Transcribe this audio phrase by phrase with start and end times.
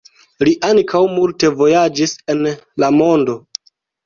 [0.47, 2.43] Li ankaŭ multe vojaĝis en
[2.85, 3.39] la mondo.